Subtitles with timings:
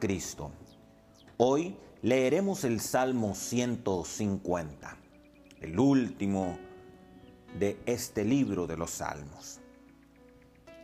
[0.00, 0.50] Cristo.
[1.36, 4.96] Hoy leeremos el Salmo 150,
[5.60, 6.58] el último
[7.60, 9.60] de este libro de los Salmos.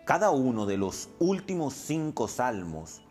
[0.04, 3.02] Cada uno de los últimos cinco salmos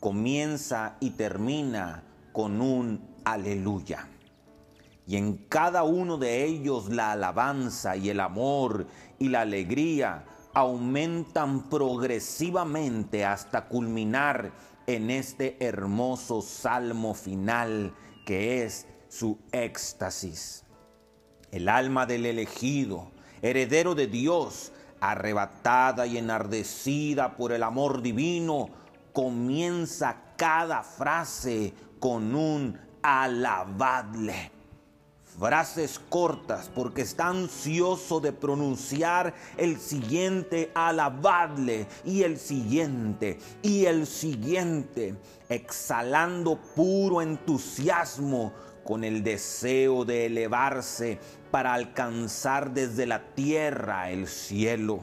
[0.00, 2.02] comienza y termina
[2.32, 4.08] con un aleluya.
[5.06, 8.86] Y en cada uno de ellos la alabanza y el amor
[9.18, 10.24] y la alegría
[10.54, 17.94] aumentan progresivamente hasta culminar en este hermoso salmo final
[18.24, 20.64] que es su éxtasis.
[21.50, 23.10] El alma del elegido,
[23.42, 28.70] heredero de Dios, arrebatada y enardecida por el amor divino,
[29.12, 34.59] comienza cada frase con un alabadle
[35.38, 44.06] frases cortas porque está ansioso de pronunciar el siguiente alabadle y el siguiente y el
[44.06, 45.14] siguiente,
[45.48, 48.52] exhalando puro entusiasmo
[48.84, 51.18] con el deseo de elevarse
[51.50, 55.00] para alcanzar desde la tierra el cielo.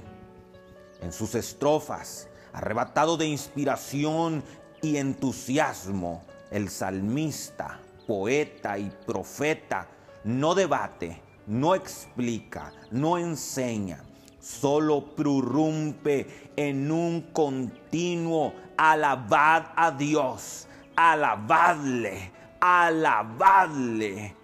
[1.01, 4.43] En sus estrofas, arrebatado de inspiración
[4.81, 9.87] y entusiasmo, el salmista, poeta y profeta
[10.27, 14.03] no debate, no explica, no enseña,
[14.41, 20.67] solo prorrumpe en un continuo alabad a Dios,
[20.97, 24.35] alabadle, alabadle.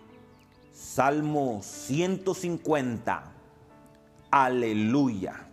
[0.71, 3.23] Salmo 150.
[4.31, 5.47] Aleluya.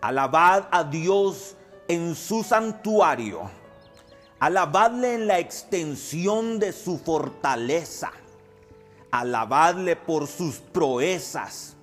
[0.00, 1.56] Alabad a Dios
[1.88, 3.50] en su santuario.
[4.40, 8.12] Alabadle en la extensión de su fortaleza
[9.12, 11.76] alabadle por sus proezas,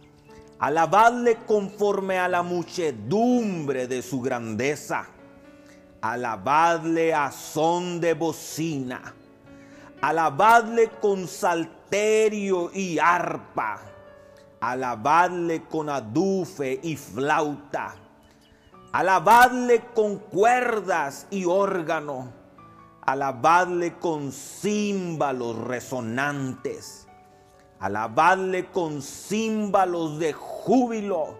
[0.57, 5.05] alabadle conforme a la muchedumbre de su grandeza,
[6.01, 9.13] alabadle a son de bocina,
[10.01, 13.79] alabadle con salterio y arpa,
[14.59, 17.93] alabadle con adufe y flauta,
[18.91, 22.33] alabadle con cuerdas y órgano,
[23.01, 27.05] alabadle con címbalos resonantes
[27.79, 31.37] alabadle con címbalos de júbilo.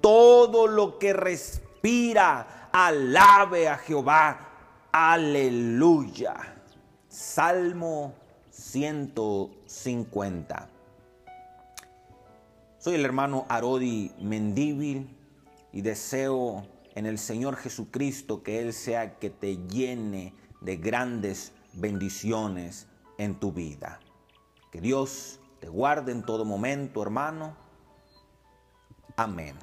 [0.00, 4.48] Todo lo que respira, alabe a Jehová.
[4.90, 6.34] Aleluya.
[7.08, 8.14] Salmo
[8.50, 10.68] 150.
[12.78, 15.14] Soy el hermano Arodi Mendíbil
[15.72, 22.88] y deseo en el Señor Jesucristo que Él sea que te llene de grandes bendiciones
[23.18, 24.00] en tu vida.
[24.70, 27.54] Que Dios te guarde en todo momento, hermano.
[29.16, 29.56] Amén.